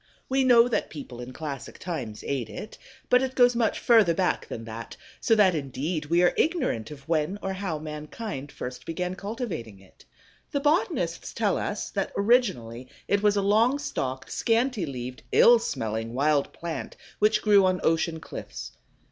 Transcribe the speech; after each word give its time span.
We 0.29 0.43
know 0.43 0.67
that 0.67 0.89
people 0.89 1.21
in 1.21 1.31
classic 1.31 1.77
times 1.77 2.23
ate 2.25 2.49
it, 2.49 2.79
but 3.07 3.21
it 3.21 3.35
goes 3.35 3.55
much 3.55 3.77
further 3.77 4.15
back 4.15 4.47
than 4.47 4.63
that, 4.65 4.97
so 5.19 5.35
that 5.35 5.53
indeed 5.53 6.07
we 6.07 6.23
are 6.23 6.33
ignorant 6.37 6.89
of 6.89 7.07
when 7.07 7.37
or 7.43 7.53
how 7.53 7.77
mankind 7.77 8.51
first 8.51 8.87
began 8.87 9.13
cultivating 9.13 9.79
it. 9.79 10.03
The 10.51 10.59
botanists 10.59 11.33
tell 11.33 11.55
us 11.59 11.91
that 11.91 12.11
originally 12.17 12.87
it 13.07 13.21
was 13.21 13.35
a 13.37 13.43
long 13.43 13.77
stalked, 13.77 14.31
scanty 14.31 14.87
leaved, 14.87 15.21
ill 15.31 15.59
smelling 15.59 16.15
wild 16.15 16.51
plant 16.51 16.97
which 17.19 17.43
grew 17.43 17.65
on 17.67 17.79
ocean 17.83 18.19
cliffs. 18.19 18.71